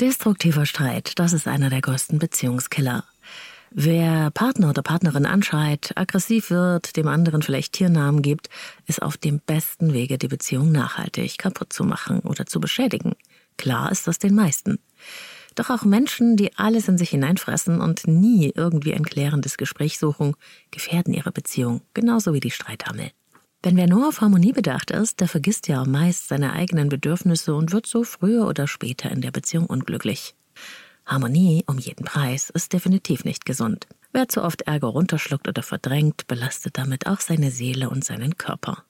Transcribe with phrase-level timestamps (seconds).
[0.00, 3.04] Destruktiver Streit, das ist einer der größten Beziehungskiller.
[3.70, 8.50] Wer Partner oder Partnerin anschreit, aggressiv wird, dem anderen vielleicht Tiernamen gibt,
[8.86, 13.14] ist auf dem besten Wege, die Beziehung nachhaltig kaputt zu machen oder zu beschädigen.
[13.56, 14.78] Klar ist das den meisten.
[15.54, 20.36] Doch auch Menschen, die alles in sich hineinfressen und nie irgendwie ein klärendes Gespräch suchen,
[20.70, 23.12] gefährden ihre Beziehung, genauso wie die Streithammel.
[23.66, 27.72] Denn wer nur auf Harmonie bedacht ist, der vergisst ja meist seine eigenen Bedürfnisse und
[27.72, 30.36] wird so früher oder später in der Beziehung unglücklich.
[31.04, 33.88] Harmonie um jeden Preis ist definitiv nicht gesund.
[34.12, 38.84] Wer zu oft Ärger runterschluckt oder verdrängt, belastet damit auch seine Seele und seinen Körper.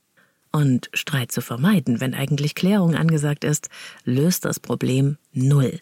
[0.53, 3.71] Und Streit zu vermeiden, wenn eigentlich Klärung angesagt ist,
[4.05, 5.79] löst das Problem null.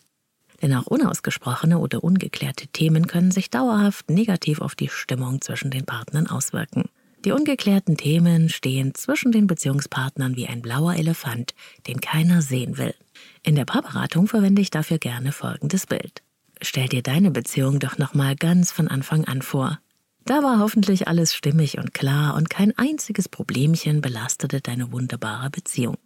[0.62, 5.84] Denn auch unausgesprochene oder ungeklärte Themen können sich dauerhaft negativ auf die Stimmung zwischen den
[5.84, 6.84] Partnern auswirken.
[7.24, 11.54] Die ungeklärten Themen stehen zwischen den Beziehungspartnern wie ein blauer Elefant,
[11.86, 12.94] den keiner sehen will.
[13.42, 16.22] In der Paarberatung verwende ich dafür gerne folgendes Bild.
[16.60, 19.78] Stell dir deine Beziehung doch nochmal ganz von Anfang an vor.
[20.26, 25.96] Da war hoffentlich alles stimmig und klar und kein einziges Problemchen belastete deine wunderbare Beziehung.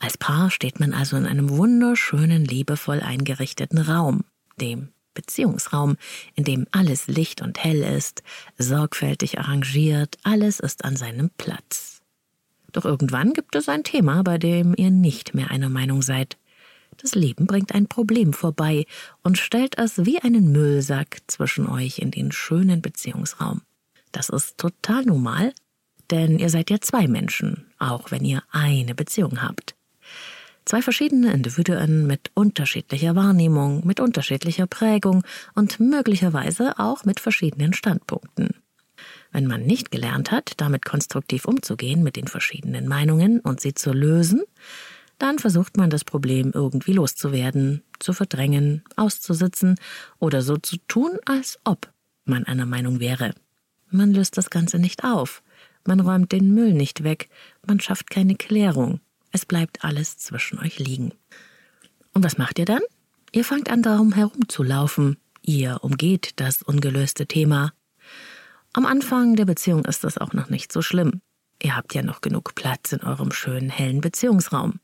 [0.00, 4.24] Als Paar steht man also in einem wunderschönen, liebevoll eingerichteten Raum,
[4.60, 5.96] dem Beziehungsraum,
[6.36, 8.22] in dem alles licht und hell ist,
[8.56, 12.00] sorgfältig arrangiert, alles ist an seinem Platz.
[12.70, 16.38] Doch irgendwann gibt es ein Thema, bei dem ihr nicht mehr einer Meinung seid.
[16.98, 18.86] Das Leben bringt ein Problem vorbei
[19.24, 23.62] und stellt es wie einen Müllsack zwischen euch in den schönen Beziehungsraum.
[24.12, 25.52] Das ist total normal,
[26.10, 29.77] denn ihr seid ja zwei Menschen, auch wenn ihr eine Beziehung habt.
[30.68, 35.22] Zwei verschiedene Individuen mit unterschiedlicher Wahrnehmung, mit unterschiedlicher Prägung
[35.54, 38.50] und möglicherweise auch mit verschiedenen Standpunkten.
[39.32, 43.94] Wenn man nicht gelernt hat, damit konstruktiv umzugehen mit den verschiedenen Meinungen und sie zu
[43.94, 44.42] lösen,
[45.16, 49.76] dann versucht man das Problem irgendwie loszuwerden, zu verdrängen, auszusitzen
[50.18, 51.90] oder so zu tun, als ob
[52.26, 53.32] man einer Meinung wäre.
[53.90, 55.42] Man löst das Ganze nicht auf,
[55.86, 57.30] man räumt den Müll nicht weg,
[57.66, 59.00] man schafft keine Klärung,
[59.32, 61.12] es bleibt alles zwischen euch liegen.
[62.12, 62.82] Und was macht ihr dann?
[63.32, 65.18] Ihr fangt an, darum herumzulaufen.
[65.42, 67.72] Ihr umgeht das ungelöste Thema.
[68.72, 71.20] Am Anfang der Beziehung ist das auch noch nicht so schlimm.
[71.62, 74.80] Ihr habt ja noch genug Platz in eurem schönen, hellen Beziehungsraum.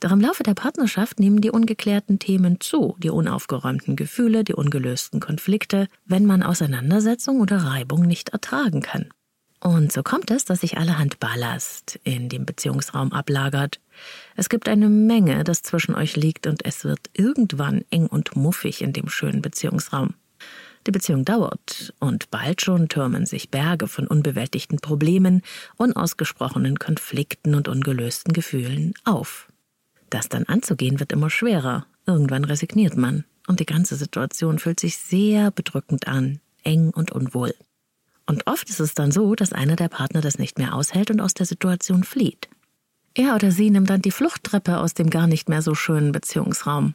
[0.00, 5.20] Doch im Laufe der Partnerschaft nehmen die ungeklärten Themen zu, die unaufgeräumten Gefühle, die ungelösten
[5.20, 9.08] Konflikte, wenn man Auseinandersetzung oder Reibung nicht ertragen kann.
[9.66, 13.80] Und so kommt es, dass sich allerhand Ballast in dem Beziehungsraum ablagert.
[14.36, 18.82] Es gibt eine Menge, das zwischen euch liegt, und es wird irgendwann eng und muffig
[18.82, 20.12] in dem schönen Beziehungsraum.
[20.86, 25.40] Die Beziehung dauert, und bald schon türmen sich Berge von unbewältigten Problemen,
[25.76, 29.48] unausgesprochenen Konflikten und ungelösten Gefühlen auf.
[30.10, 31.86] Das dann anzugehen wird immer schwerer.
[32.04, 37.54] Irgendwann resigniert man und die ganze Situation fühlt sich sehr bedrückend an, eng und unwohl.
[38.26, 41.20] Und oft ist es dann so, dass einer der Partner das nicht mehr aushält und
[41.20, 42.48] aus der Situation flieht.
[43.14, 46.94] Er oder sie nimmt dann die Fluchttreppe aus dem gar nicht mehr so schönen Beziehungsraum.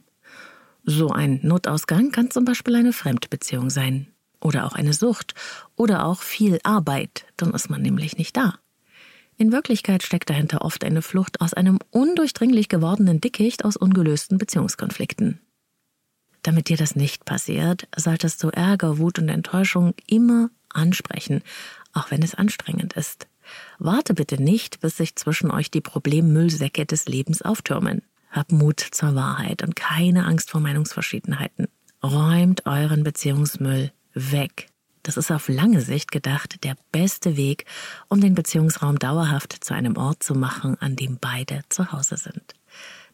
[0.84, 4.08] So ein Notausgang kann zum Beispiel eine Fremdbeziehung sein.
[4.42, 5.34] Oder auch eine Sucht.
[5.76, 7.26] Oder auch viel Arbeit.
[7.38, 8.56] Dann ist man nämlich nicht da.
[9.38, 15.40] In Wirklichkeit steckt dahinter oft eine Flucht aus einem undurchdringlich gewordenen Dickicht aus ungelösten Beziehungskonflikten.
[16.42, 21.42] Damit dir das nicht passiert, solltest du Ärger, Wut und Enttäuschung immer ansprechen,
[21.94, 23.28] auch wenn es anstrengend ist.
[23.80, 28.04] Warte bitte nicht, bis sich zwischen euch die Problemmüllsäcke des Lebens auftürmen.
[28.32, 31.68] Hab Mut zur Wahrheit und keine Angst vor Meinungsverschiedenheiten.
[32.04, 34.68] Räumt euren Beziehungsmüll weg.
[35.04, 37.66] Das ist auf lange Sicht gedacht der beste Weg,
[38.10, 42.54] um den Beziehungsraum dauerhaft zu einem Ort zu machen, an dem beide zu Hause sind.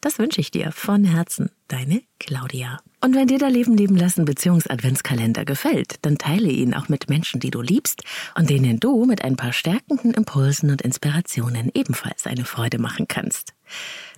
[0.06, 2.78] Das wünsche ich dir von Herzen, deine Claudia.
[3.00, 7.40] Und wenn dir der Leben leben lassen Beziehungsadventskalender gefällt, dann teile ihn auch mit Menschen,
[7.40, 8.04] die du liebst
[8.36, 13.52] und denen du mit ein paar stärkenden Impulsen und Inspirationen ebenfalls eine Freude machen kannst.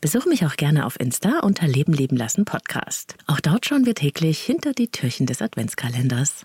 [0.02, 3.14] Besuche mich auch gerne auf Insta unter Leben leben lassen Podcast.
[3.26, 6.44] Auch dort schauen wir täglich hinter die Türchen des Adventskalenders.